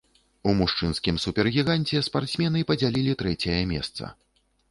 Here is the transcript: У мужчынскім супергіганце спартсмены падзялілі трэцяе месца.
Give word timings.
У 0.51 0.53
мужчынскім 0.59 1.19
супергіганце 1.25 2.01
спартсмены 2.09 2.63
падзялілі 2.71 3.13
трэцяе 3.23 3.61
месца. 3.73 4.03